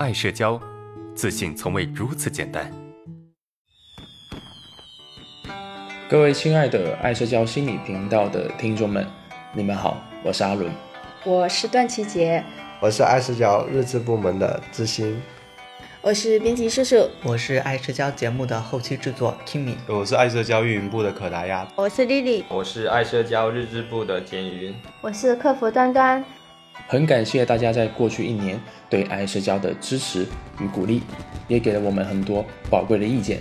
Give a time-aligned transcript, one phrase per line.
[0.00, 0.58] 爱社交，
[1.14, 2.72] 自信从未如此简单。
[6.08, 9.06] 各位亲爱的爱社交心理频道的听众们，
[9.52, 10.72] 你们好，我是阿伦，
[11.22, 12.42] 我是段琪杰，
[12.80, 15.20] 我是爱社交日志部门的知心，
[16.00, 26.24] 我是编辑叔叔，我是爱社交节目的后期制作 Kimi，我是爱社交运营部的可达鸭，我是丽丽，我是爱社交日志部的简云，我是客服端端。
[26.88, 30.26] 很感谢大家在过去一年对爱社交的支持
[30.60, 31.02] 与鼓励，
[31.46, 33.38] 也给了我们很多宝贵的意见。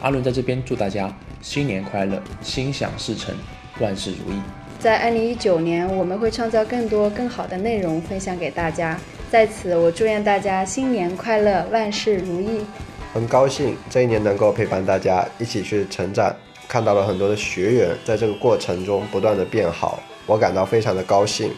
[0.00, 3.34] 阿伦在这边祝大家新年快乐，心想事成，
[3.80, 4.40] 万事如意。
[4.78, 8.98] 在二零一九年，我们会创造更多更好的内容分享给大家。
[9.30, 12.64] 在此，我祝愿大家新年快乐，万事如意。
[13.12, 16.34] 很高兴这一年能够陪伴大家一起去成长，
[16.68, 21.50] 看到了很多的学员在这个过程中不断的变好，我感到非常的高兴。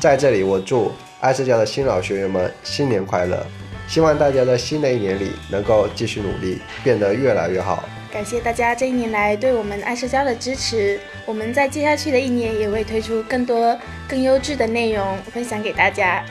[0.00, 3.44] 在这里，我祝爱社交的新老学员们新年快乐！
[3.88, 7.82] 希望大家在新的一年里能够继续努力，变得越来越好。
[8.12, 16.24] 感谢大家这一年来对我们爱社交的支持，我们在接下去的一年也会推出更多更优质的内容分享给大家。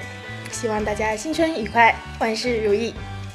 [0.52, 2.94] 希望大家新春愉快，万事如意！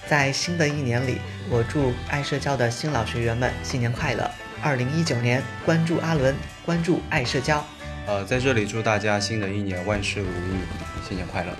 [0.09, 1.19] 在新的一年里，
[1.51, 4.29] 我祝爱社交的新老学员们新年快乐！
[4.63, 7.63] 二零一九年，关注阿伦，关注爱社交。
[8.07, 10.59] 呃，在这里祝大家新的一年万事如意，
[11.07, 11.53] 新年快乐！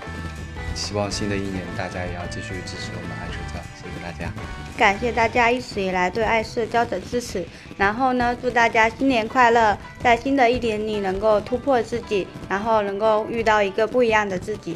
[0.75, 4.31] 希望新的一年大家也要继续支持我们爱社交，谢谢大家。
[4.77, 7.45] 感谢大家一直以来对爱社交的支持，
[7.77, 14.75] 然后呢，祝大家新年快乐，在新的一年里能够突破自己，然后能够遇到一个不一样的自己。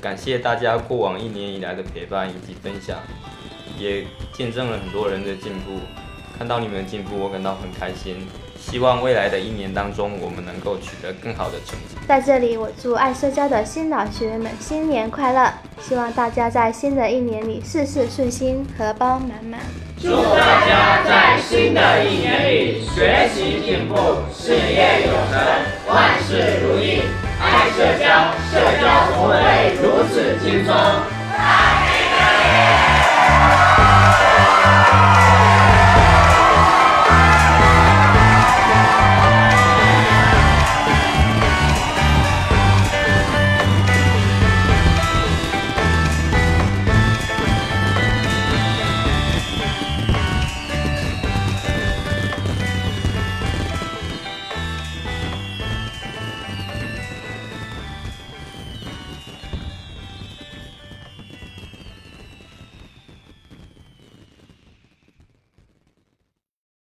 [0.00, 2.98] 感谢大家过往一年以来的陪伴以及分享，
[3.76, 5.80] 也见证了很多人的进步。
[6.38, 8.28] 看到你们的进步，我感到很开心。
[8.60, 11.96] 希望未来的一年当中，我们能够取得更好的成绩。
[12.06, 15.50] 在这里，我祝爱社交的新老学员们新年快乐！
[15.80, 19.60] 希望大家在新的一年里事事顺心，荷包满满。
[19.98, 23.96] 祝大家在新的一年里学习进步，
[24.32, 25.40] 事业有成，
[25.88, 27.00] 万事如意！
[27.40, 28.84] 爱社交，社交
[29.14, 31.19] 从未如此轻松。